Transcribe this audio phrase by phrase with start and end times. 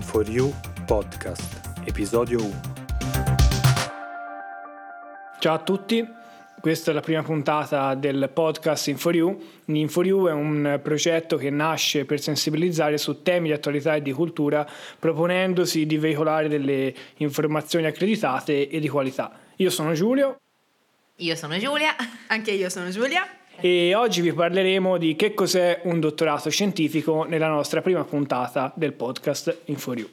[0.00, 0.50] In4U
[0.86, 2.60] Podcast, episodio 1.
[5.38, 6.08] Ciao a tutti,
[6.58, 9.36] questa è la prima puntata del podcast In4U.
[9.66, 14.66] In4U è un progetto che nasce per sensibilizzare su temi di attualità e di cultura,
[14.98, 19.30] proponendosi di veicolare delle informazioni accreditate e di qualità.
[19.56, 20.40] Io sono Giulio.
[21.16, 21.94] Io sono Giulia.
[22.28, 27.48] Anche io sono Giulia e oggi vi parleremo di che cos'è un dottorato scientifico nella
[27.48, 30.08] nostra prima puntata del podcast In4U.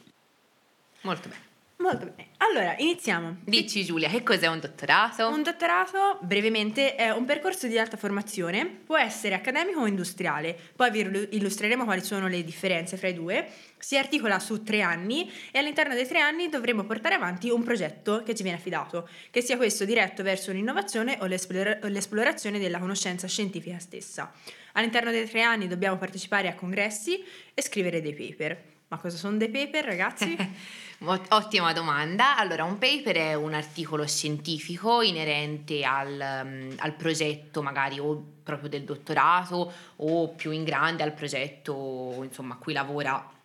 [1.02, 1.47] Molto bene.
[1.88, 2.28] Molto bene.
[2.36, 3.38] Allora, iniziamo.
[3.44, 5.26] Dici Giulia, che cos'è un dottorato?
[5.26, 10.90] Un dottorato, brevemente, è un percorso di alta formazione, può essere accademico o industriale, poi
[10.90, 13.48] vi illustreremo quali sono le differenze fra i due,
[13.78, 18.22] si articola su tre anni e all'interno dei tre anni dovremo portare avanti un progetto
[18.22, 23.78] che ci viene affidato, che sia questo diretto verso un'innovazione o l'esplorazione della conoscenza scientifica
[23.78, 24.30] stessa.
[24.72, 27.24] All'interno dei tre anni dobbiamo partecipare a congressi
[27.54, 28.76] e scrivere dei paper.
[28.88, 30.36] Ma cosa sono dei paper, ragazzi?
[31.28, 32.38] Ottima domanda.
[32.38, 38.70] Allora, un paper è un articolo scientifico inerente al, um, al, progetto, magari o proprio
[38.70, 43.37] del dottorato o più in grande al progetto insomma, a cui lavora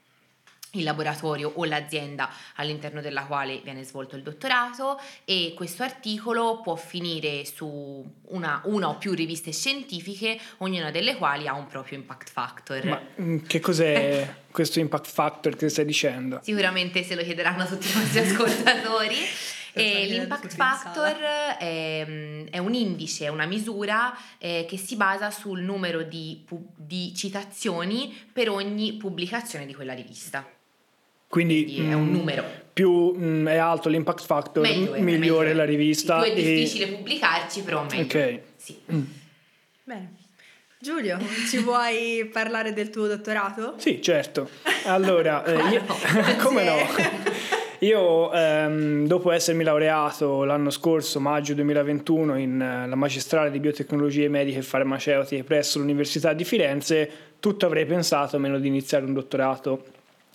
[0.73, 6.75] il laboratorio o l'azienda all'interno della quale viene svolto il dottorato e questo articolo può
[6.75, 12.29] finire su una, una, o più riviste scientifiche, ognuna delle quali ha un proprio impact
[12.31, 12.85] factor.
[12.85, 16.39] Ma mm, che cos'è questo impact factor che stai dicendo?
[16.41, 19.17] Sicuramente se lo chiederanno tutti i nostri ascoltatori.
[19.75, 21.17] E l'impact factor
[21.57, 26.45] è, mm, è, un indice, è una misura eh, che si basa sul numero di,
[26.75, 30.47] di citazioni per ogni pubblicazione di quella rivista.
[31.33, 32.43] Quindi, Quindi è un mm, numero.
[32.71, 36.21] Più mh, mm, è alto l'impact factor, meglio è, migliore meglio la rivista.
[36.21, 36.87] Più è difficile e...
[36.89, 38.03] pubblicarci, però meglio.
[38.03, 38.39] Ok.
[38.55, 38.77] Sì.
[38.91, 39.01] Mm.
[39.83, 40.13] Bene.
[40.77, 41.17] Giulio,
[41.49, 43.73] ci vuoi parlare del tuo dottorato?
[43.77, 44.47] Sì, certo.
[44.85, 45.83] Allora, eh, io,
[46.43, 46.75] come no?
[47.79, 54.29] Io, ehm, dopo essermi laureato l'anno scorso, maggio 2021, in uh, la magistrale di biotecnologie
[54.29, 59.83] mediche e farmaceutiche presso l'Università di Firenze, tutto avrei pensato meno di iniziare un dottorato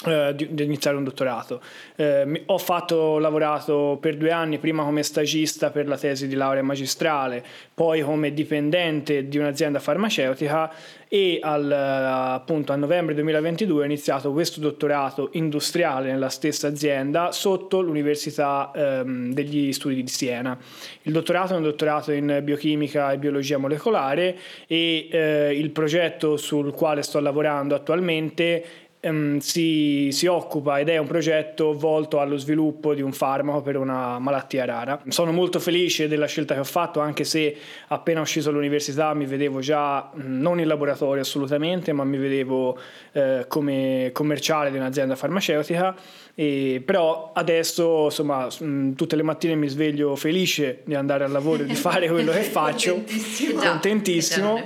[0.06, 1.60] Uh, di, di, iniziare un dottorato.
[1.97, 6.62] Uh, ho fatto, lavorato per due anni, prima come stagista per la tesi di laurea
[6.62, 7.44] magistrale,
[7.75, 10.72] poi come dipendente di un'azienda farmaceutica
[11.09, 17.32] e al, uh, appunto a novembre 2022 ho iniziato questo dottorato industriale nella stessa azienda
[17.32, 20.56] sotto l'Università um, degli Studi di Siena.
[21.03, 24.36] Il dottorato è un dottorato in biochimica e biologia molecolare
[24.69, 31.06] e il progetto sul quale sto lavorando attualmente ehm, si, si, occupa ed è un
[31.06, 35.00] progetto volto allo sviluppo di un farmaco per una malattia rara.
[35.09, 37.56] Sono molto felice della scelta che ho fatto, anche se
[37.88, 42.78] appena uscito dall'università mi vedevo già non in laboratorio assolutamente, ma mi vedevo
[43.12, 45.94] eh, come commerciale di un'azienda farmaceutica.
[46.34, 48.47] E, però adesso insomma
[48.94, 52.42] tutte le mattine mi sveglio felice di andare al lavoro e di fare quello che
[52.42, 54.62] faccio contentissimo, contentissimo.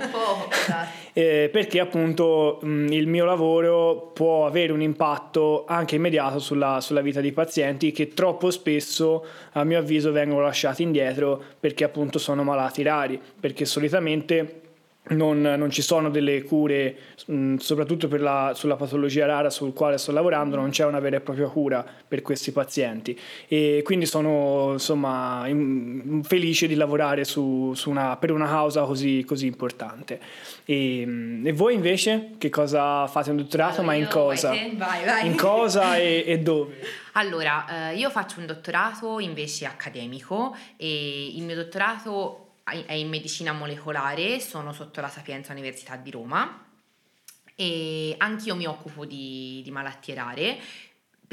[1.13, 7.01] Eh, perché appunto mh, il mio lavoro può avere un impatto anche immediato sulla, sulla
[7.01, 12.43] vita dei pazienti che troppo spesso a mio avviso vengono lasciati indietro perché appunto sono
[12.43, 14.61] malati rari, perché solitamente
[15.09, 20.13] non, non, ci sono delle cure, mh, soprattutto la, sulla patologia rara sul quale sto
[20.13, 25.43] lavorando, non c'è una vera e propria cura per questi pazienti e quindi sono insomma
[25.47, 30.19] in, felice di lavorare su, su una, per una causa così, così importante.
[30.63, 34.49] E, e, voi invece che cosa fate un dottorato, allora, ma in cosa?
[34.49, 35.25] Vai, vai.
[35.25, 36.79] In cosa e, e dove?
[37.13, 43.51] Allora, eh, io faccio un dottorato invece accademico e il mio dottorato è in medicina
[43.51, 46.65] molecolare, sono sotto la Sapienza Università di Roma
[47.55, 50.59] e anch'io mi occupo di, di malattie rare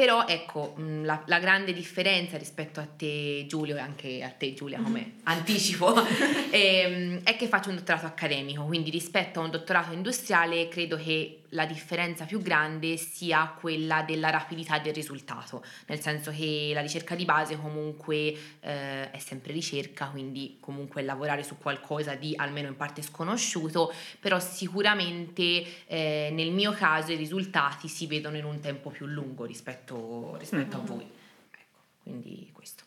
[0.01, 4.81] però ecco, la, la, grande differenza rispetto a te Giulio e anche a te Giulia
[4.81, 5.19] come mm-hmm.
[5.25, 6.49] anticipo è,
[6.89, 11.40] ehm, è che faccio un dottorato accademico, quindi rispetto a un dottorato industriale credo che
[11.51, 17.15] la differenza più grande sia quella della rapidità del risultato, nel senso che la ricerca
[17.15, 18.17] di base comunque
[18.61, 24.39] eh, è sempre ricerca, quindi comunque lavorare su qualcosa di almeno in parte sconosciuto, però
[24.39, 30.37] sicuramente eh, nel mio caso i risultati si vedono in un tempo più lungo rispetto,
[30.37, 30.81] rispetto mm.
[30.81, 31.11] a voi.
[31.51, 32.85] Ecco, quindi questo.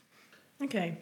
[0.60, 0.96] Ok.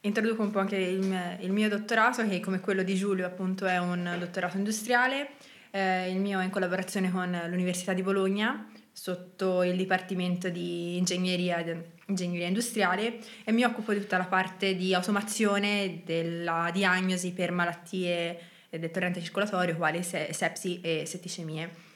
[0.00, 3.78] Introduco un po' anche il, il mio dottorato, che come quello di Giulio appunto è
[3.78, 5.32] un dottorato industriale
[5.70, 11.64] eh, il mio è in collaborazione con l'Università di Bologna sotto il Dipartimento di Ingegneria,
[12.06, 18.38] Ingegneria Industriale e mi occupo di tutta la parte di automazione della diagnosi per malattie
[18.70, 21.87] del torrente circolatorio quali sepsi e setticemie.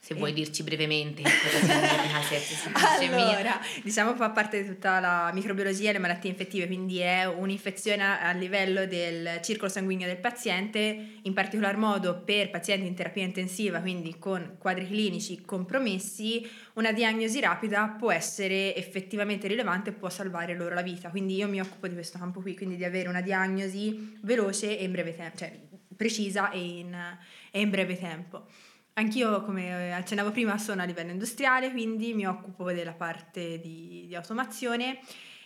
[0.00, 1.22] Se vuoi dirci brevemente.
[3.28, 8.02] Allora, diciamo fa parte di tutta la microbiologia e le malattie infettive, quindi è un'infezione
[8.02, 13.80] a livello del circolo sanguigno del paziente, in particolar modo per pazienti in terapia intensiva,
[13.80, 20.54] quindi con quadri clinici compromessi, una diagnosi rapida può essere effettivamente rilevante e può salvare
[20.54, 21.10] loro la vita.
[21.10, 24.84] Quindi io mi occupo di questo campo qui, quindi di avere una diagnosi veloce e
[24.84, 25.52] in breve tempo, cioè
[25.96, 26.96] precisa e in,
[27.50, 28.46] e in breve tempo.
[28.98, 34.14] Anch'io, come accennavo prima, sono a livello industriale, quindi mi occupo della parte di, di
[34.16, 34.98] automazione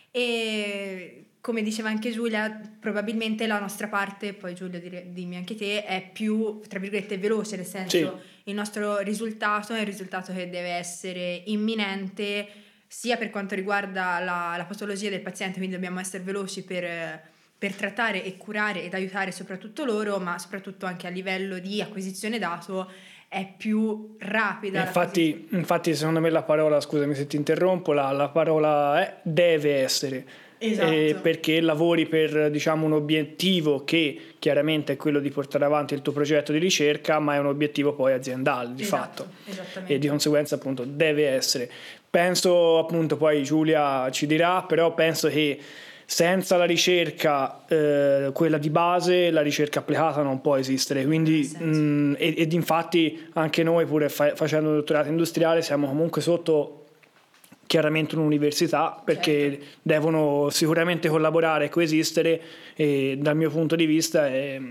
[0.09, 6.09] e come diceva anche Giulia, probabilmente la nostra parte, poi Giulia dimmi anche te, è
[6.11, 8.49] più, tra virgolette, veloce, nel senso sì.
[8.49, 12.47] il nostro risultato è un risultato che deve essere imminente,
[12.87, 17.21] sia per quanto riguarda la, la patologia del paziente, quindi dobbiamo essere veloci per,
[17.55, 22.39] per trattare e curare ed aiutare soprattutto loro, ma soprattutto anche a livello di acquisizione
[22.39, 22.89] dato
[23.33, 24.81] è più rapida.
[24.81, 29.81] Infatti, infatti, secondo me la parola, scusami se ti interrompo, la, la parola è deve
[29.81, 30.25] essere.
[30.59, 30.91] Esatto.
[30.91, 36.01] Eh, perché lavori per diciamo, un obiettivo che chiaramente è quello di portare avanti il
[36.01, 39.83] tuo progetto di ricerca, ma è un obiettivo poi aziendale di esatto, fatto.
[39.87, 41.69] E di conseguenza appunto deve essere.
[42.09, 45.59] Penso appunto poi Giulia ci dirà, però penso che
[46.13, 51.05] senza la ricerca, eh, quella di base, la ricerca applicata non può esistere.
[51.05, 55.87] Quindi, mh, mm, ed, ed, infatti anche noi, pur fa- facendo un dottorato industriale, siamo
[55.87, 56.85] comunque sotto
[57.65, 59.65] chiaramente un'università perché certo.
[59.81, 62.41] devono sicuramente collaborare e coesistere
[62.75, 64.61] e dal mio punto di vista è,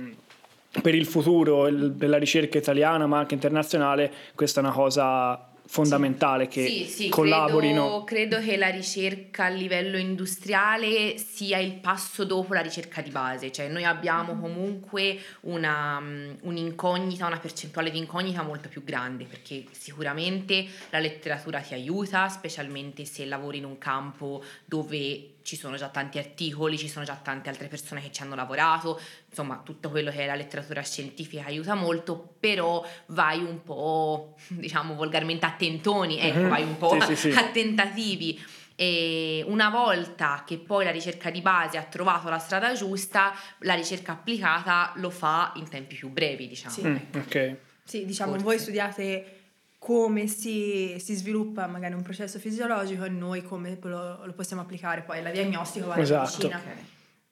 [0.81, 6.67] per il futuro della ricerca italiana ma anche internazionale questa è una cosa fondamentale che
[6.67, 8.05] sì, sì, collaborino.
[8.05, 13.11] Credo, credo, che la ricerca a livello industriale sia il passo dopo la ricerca di
[13.11, 19.25] base, cioè noi abbiamo comunque una, um, un'incognita, una percentuale di incognita molto più grande
[19.25, 25.77] perché sicuramente la letteratura ti aiuta, specialmente se lavori in un campo dove ci sono
[25.77, 29.91] già tanti articoli, ci sono già tante altre persone che ci hanno lavorato, insomma tutto
[29.91, 35.53] quello che è la letteratura scientifica aiuta molto, però vai un po', diciamo volgarmente a
[35.53, 36.49] tentoni, ecco, mm-hmm.
[36.49, 37.31] vai un po' sì, sì, sì.
[37.39, 38.43] a tentativi.
[38.75, 43.75] E una volta che poi la ricerca di base ha trovato la strada giusta, la
[43.75, 46.75] ricerca applicata lo fa in tempi più brevi, diciamo.
[46.75, 47.57] Sì, mm, okay.
[47.85, 48.45] sì diciamo, Forse.
[48.45, 49.42] voi studiate
[49.83, 55.01] come si, si, sviluppa magari un processo fisiologico e noi come lo, lo possiamo applicare
[55.01, 56.23] poi alla diagnostica o alla esatto.
[56.23, 56.63] medicina.
[56.63, 56.85] Okay.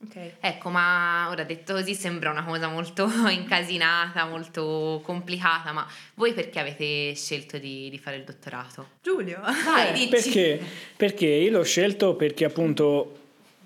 [0.03, 0.33] Okay.
[0.41, 6.59] Ecco, ma ora detto così sembra una cosa molto incasinata, molto complicata, ma voi perché
[6.59, 8.89] avete scelto di, di fare il dottorato?
[9.01, 10.09] Giulio, vai, dici.
[10.09, 10.61] Perché?
[10.97, 13.20] Perché io l'ho scelto perché appunto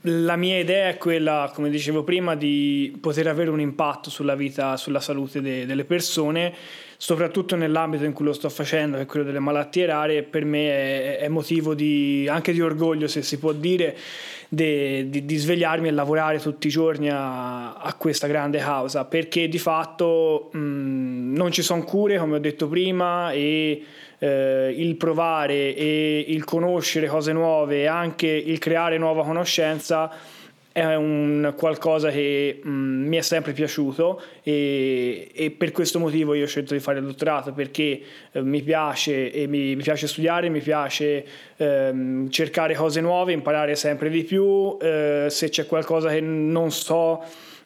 [0.07, 4.77] la mia idea è quella, come dicevo prima, di poter avere un impatto sulla vita,
[4.77, 6.55] sulla salute de, delle persone
[6.97, 10.71] soprattutto nell'ambito in cui lo sto facendo, che è quello delle malattie rare, per me
[10.71, 13.95] è, è motivo di, anche di orgoglio, se si può dire,
[14.49, 19.49] di, di, di svegliarmi e lavorare tutti i giorni a, a questa grande causa, perché
[19.49, 23.83] di fatto mh, non ci sono cure, come ho detto prima, e
[24.19, 30.11] eh, il provare e il conoscere cose nuove e anche il creare nuova conoscenza
[30.75, 36.35] è un qualcosa che mh, mm, mi è sempre piaciuto e, e, per questo motivo
[36.35, 38.01] io ho scelto di fare il dottorato perché
[38.33, 41.25] eh, mi piace e mi, mi, piace studiare, mi piace
[41.59, 47.23] ehm, cercare cose nuove, imparare sempre di più, eh, se c'è qualcosa che non so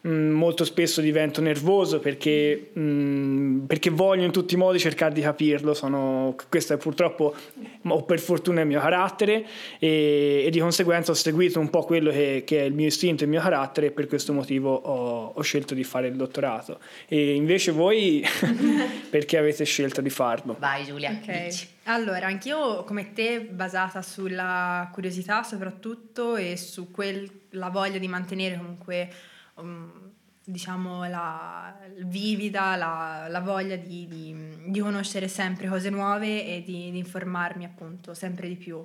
[0.07, 5.13] Mm, molto spesso divento nervoso perché, mh, mm, perché, voglio in tutti i modi cercare
[5.13, 5.75] di capirlo.
[5.75, 7.35] Sono, questo è purtroppo
[7.83, 9.45] o per fortuna il mio carattere
[9.81, 13.23] e, e di conseguenza ho seguito un po' quello che, che, è il mio istinto
[13.23, 16.79] e il mio carattere e per questo motivo ho, ho scelto di fare il dottorato.
[17.09, 18.25] E invece voi
[19.11, 20.55] perché avete scelto di farlo?
[20.61, 21.11] Vai Giulia.
[21.11, 21.67] Ok.
[21.85, 29.09] Allora, anch'io come te basata sulla curiosità soprattutto e su quella voglia di mantenere comunque
[29.59, 30.11] um,
[30.45, 34.35] diciamo, la vivida, la, la voglia di, di,
[34.67, 38.83] di, conoscere sempre cose nuove e di, di, informarmi appunto sempre di più.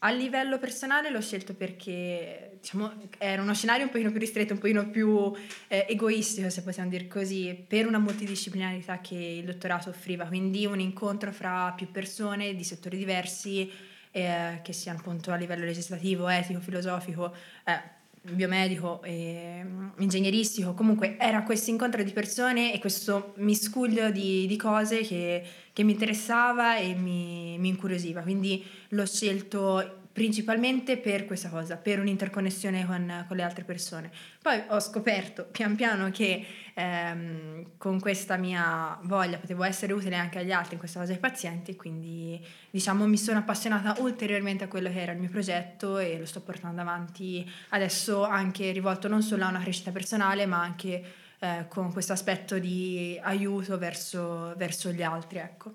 [0.00, 4.60] A livello personale l'ho scelto perché diciamo, era uno scenario un pochino più ristretto, un
[4.60, 5.32] pochino più
[5.66, 10.78] eh, egoistico, se possiamo dire così, per una multidisciplinarità che il dottorato offriva, quindi un
[10.78, 13.72] incontro fra più persone di settori diversi,
[14.12, 21.16] eh, che siano appunto a livello legislativo, etico, filosofico, eh, biomedico e mm, ingegneristico, comunque
[21.18, 26.76] era questo incontro di persone e questo miscuglio di, di cose che, che, mi interessava
[26.76, 33.36] e mi, mi incuriosiva, quindi l'ho scelto principalmente per questa cosa, per un'interconnessione con, con,
[33.36, 34.10] le altre persone.
[34.42, 36.44] Poi ho scoperto pian piano che
[36.78, 41.18] ehm, con questa mia voglia potevo essere utile anche agli altri, in questa cosa ai
[41.18, 46.18] pazienti, quindi diciamo mi sono appassionata ulteriormente a quello che era il mio progetto e
[46.18, 51.02] lo sto portando avanti adesso anche rivolto non solo a una crescita personale ma anche
[51.40, 55.38] eh, con questo aspetto di aiuto verso, verso gli altri.
[55.38, 55.72] Ecco.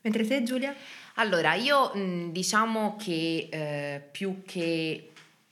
[0.00, 0.74] Mentre te Giulia?
[1.14, 1.92] Allora, io
[2.30, 5.10] diciamo che eh, più che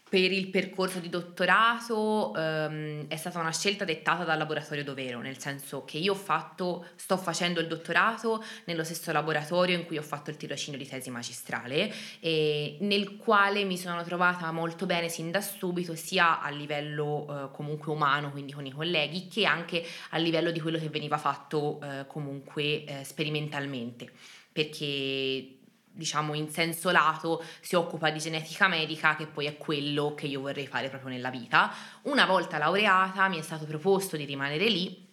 [0.08, 5.38] per il percorso di dottorato ehm, è stata una scelta dettata dal laboratorio dovero, nel
[5.38, 10.02] senso che io ho fatto, sto facendo il dottorato nello stesso laboratorio in cui ho
[10.02, 15.40] fatto il tirocinio di tesi magistrale nel quale mi sono trovata molto bene sin da
[15.40, 20.50] subito sia a livello eh, comunque umano, quindi con i colleghi, che anche a livello
[20.50, 24.10] di quello che veniva fatto eh, comunque eh, sperimentalmente.
[24.52, 25.56] Perché
[25.96, 30.40] diciamo in senso lato si occupa di genetica medica che poi è quello che io
[30.42, 31.72] vorrei fare proprio nella vita.
[32.02, 35.04] Una volta laureata mi è stato proposto di rimanere lì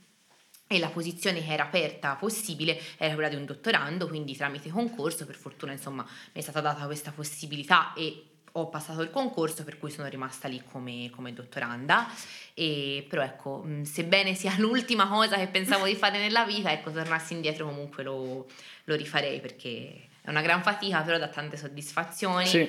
[0.68, 5.26] e la posizione che era aperta possibile era quella di un dottorando, quindi tramite concorso,
[5.26, 9.80] per fortuna insomma mi è stata data questa possibilità e ho passato il concorso per
[9.80, 12.08] cui sono rimasta lì come, come dottoranda
[12.54, 17.34] e, però ecco sebbene sia l'ultima cosa che pensavo di fare nella vita ecco tornassi
[17.34, 18.48] indietro comunque lo,
[18.84, 22.46] lo rifarei perché è una gran fatica, però dà tante soddisfazioni.
[22.46, 22.68] Sì.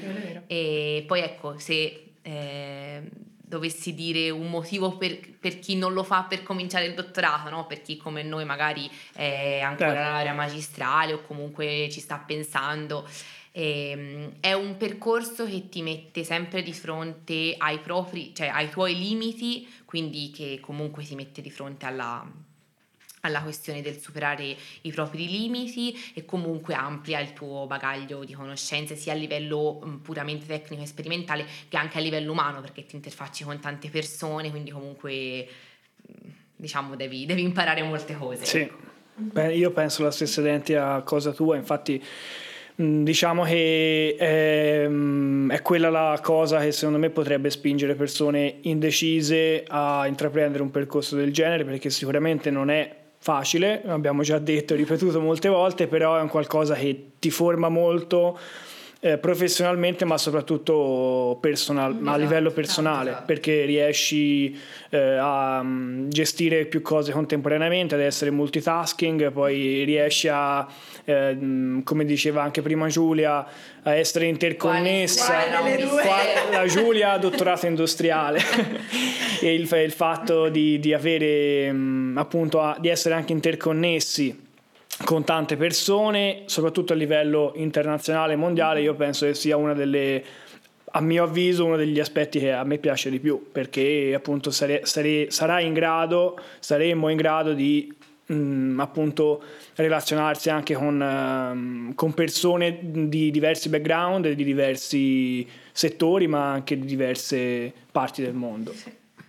[0.49, 3.03] E poi ecco, se eh,
[3.55, 7.67] dovessi dire un motivo per, per, chi non lo fa per cominciare il dottorato, no?
[7.67, 10.11] per chi come noi magari è ancora certo.
[10.11, 13.09] laurea magistrale o comunque ci sta pensando.
[13.53, 18.99] Eh, è un percorso che ti mette sempre di fronte ai propri, cioè ai tuoi
[18.99, 22.29] limiti, quindi che comunque ti mette di fronte alla
[23.25, 28.97] alla questione del superare i propri limiti e comunque amplia il tuo bagaglio di conoscenze
[28.97, 32.97] sia a livello mm, puramente tecnico e sperimentale che anche a livello umano perché ti
[32.97, 38.45] interfacci con tante persone, quindi comunque mm, diciamo devi, devi imparare molte cose.
[38.45, 38.71] Sì,
[39.17, 42.03] Beh, io penso la stessa identica cosa tua, infatti
[42.83, 44.89] mm, diciamo che è,
[45.55, 51.15] è, quella la cosa che secondo me potrebbe spingere persone indecise a intraprendere un percorso
[51.15, 56.19] del genere perché sicuramente non è facile, abbiamo già detto e ripetuto molte volte, però
[56.19, 58.39] è un qualcosa che ti forma molto
[59.05, 63.25] eh, professionalmente ma soprattutto personal, esatto, a livello personale esatto.
[63.27, 64.59] perché riesci
[64.89, 70.67] eh, a um, gestire più cose contemporaneamente ad essere multitasking poi riesci a
[71.05, 73.47] eh, come diceva anche prima Giulia
[73.83, 78.41] a essere interconnessa quale, quale la Giulia ha dottorato industriale
[79.39, 84.44] e il, il, fatto di, di avere um, appunto a, di essere anche interconnessi
[85.03, 90.25] con tante persone, soprattutto a livello internazionale e mondiale, io penso che sia una delle
[90.97, 94.87] a mio avviso uno degli aspetti che a me piace di più perché appunto sare,
[94.87, 97.93] sare, sarà in grado saremmo in grado di
[98.27, 99.43] mh, mm, appunto
[99.75, 106.87] relazionarsi anche con, uh, con, persone di diversi background di diversi settori ma anche di
[106.87, 108.73] diverse parti del mondo.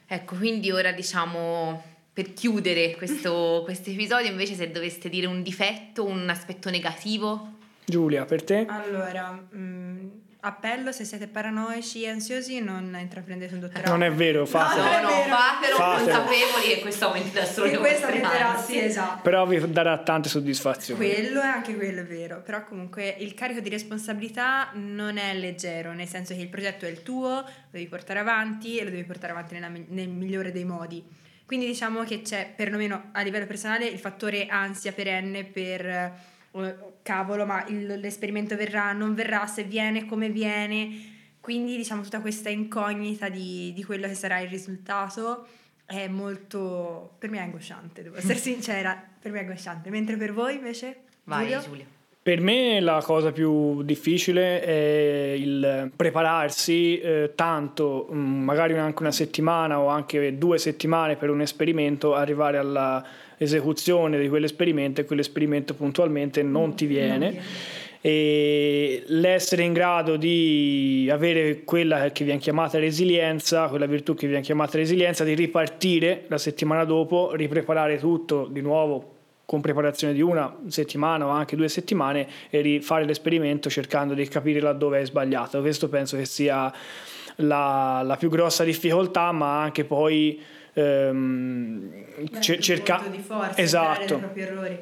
[0.08, 6.30] Ecco quindi ora diciamo per chiudere questo episodio, invece se doveste dire un difetto, un
[6.30, 7.56] aspetto negativo?
[7.84, 8.66] Giulia, per te?
[8.70, 10.08] Allora, mh, mm,
[10.40, 13.90] appello se siete paranoici e ansiosi non intraprendete un dottorato.
[13.90, 14.84] Non è vero, fatelo.
[14.84, 19.22] No, no, no, fatelo, fatelo, consapevoli che questo aumenterà solo le questo aumenterà, sì, esatto.
[19.22, 20.98] Però vi darà tante soddisfazioni.
[20.98, 25.92] Quello è anche quello è vero, però comunque il carico di responsabilità non è leggero,
[25.92, 29.04] nel senso che il progetto è il tuo, lo devi portare avanti e lo devi
[29.04, 33.86] portare avanti nella, nel migliore dei modi quindi diciamo che c'è, perlomeno a livello personale,
[33.86, 36.14] il fattore ansia perenne per
[36.52, 41.14] oh, cavolo, ma il, l'esperimento verrà, non verrà, se viene, come viene.
[41.40, 45.48] Quindi diciamo tutta questa incognita di, di quello che sarà il risultato
[45.86, 50.34] è molto, per me è angosciante, devo essere sincera, per me è angosciante, mentre per
[50.34, 51.04] voi invece?
[51.26, 51.62] Vai Giulio?
[51.62, 51.86] Giulia.
[52.26, 59.12] Per me la cosa più difficile è il prepararsi eh, tanto, mm, magari anche una
[59.12, 66.42] settimana o anche due settimane per un esperimento, arrivare all'esecuzione di quell'esperimento e quell'esperimento puntualmente
[66.42, 67.40] non ti viene.
[68.02, 74.42] E l'essere in grado di avere quella che viene chiamata resilienza, quella virtù che viene
[74.42, 79.14] chiamata resilienza, di ripartire la settimana dopo, ripreparare tutto di nuovo
[79.46, 84.60] con preparazione di una settimana o anche due settimane e rifare l'esperimento cercando di capire
[84.60, 85.62] laddove è sbagliato.
[85.62, 86.72] Questo penso che sia
[87.38, 90.42] la, la più grossa difficoltà, ma anche poi
[90.74, 91.92] ehm,
[92.40, 94.22] c- cercare di forza, esatto.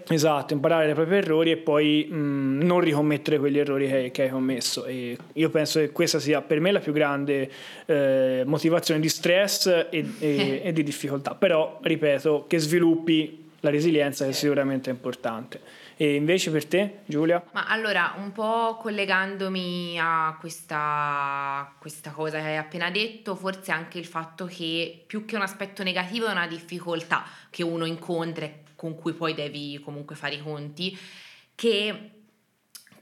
[0.07, 4.29] Esatto, imparare dai propri errori e poi mh, non ricommettere quegli errori che, che, hai
[4.29, 4.85] commesso.
[4.85, 7.49] E io penso che questa sia per me la più grande
[7.85, 11.35] eh, motivazione di stress e, e, e di difficoltà.
[11.35, 15.61] Però, ripeto, che sviluppi la resilienza è sicuramente importante.
[15.95, 17.41] E invece per te, Giulia?
[17.53, 23.99] Ma allora, un po' collegandomi a questa, questa, cosa che hai appena detto, forse anche
[23.99, 28.63] il fatto che più che un aspetto negativo è una difficoltà che uno incontra e
[28.75, 30.97] con cui poi devi comunque fare i conti,
[31.55, 32.11] che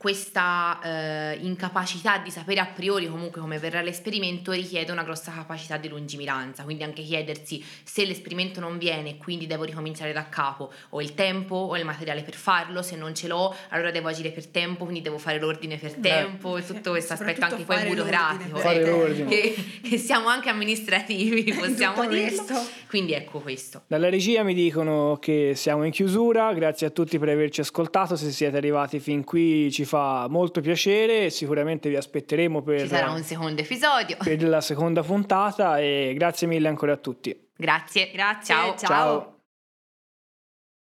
[0.02, 5.78] questa eh, incapacità di sapere a priori comunque come verrà l'esperimento richiede una grossa capacità
[5.78, 11.02] di lungimiranza, quindi anche chiedersi se l'esperimento non viene, quindi devo ricominciare da capo, ho
[11.04, 14.48] il tempo, ho il materiale per farlo, se non ce l'ho allora devo agire per
[14.48, 18.60] tempo, quindi devo fare l'ordine per Beh, tempo e tutto questo aspetto anche poi burocratico,
[18.60, 19.30] l'ordine.
[19.30, 19.56] Che,
[19.88, 22.44] che, siamo anche amministrativi, possiamo dirlo.
[22.88, 23.84] Quindi ecco questo.
[23.86, 28.32] Dalla regia mi dicono che siamo in chiusura, grazie a tutti per averci ascoltato, se
[28.32, 33.24] siete arrivati fin qui ci fa molto piacere, sicuramente vi aspetteremo per, Ci sarà un
[33.24, 34.16] secondo episodio.
[34.24, 37.50] per la seconda puntata e grazie mille ancora a tutti.
[37.58, 38.76] Grazie, grazie, ciao.
[38.78, 38.88] ciao.
[38.88, 39.41] ciao.